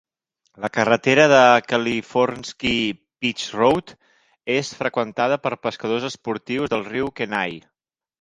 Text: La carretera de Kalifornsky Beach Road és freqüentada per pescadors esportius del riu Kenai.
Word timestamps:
La 0.63 0.69
carretera 0.75 1.25
de 1.31 1.41
Kalifornsky 1.73 2.71
Beach 3.25 3.43
Road 3.59 3.93
és 4.55 4.71
freqüentada 4.79 5.39
per 5.45 5.53
pescadors 5.67 6.09
esportius 6.11 6.73
del 6.75 6.83
riu 6.89 7.13
Kenai. 7.21 7.55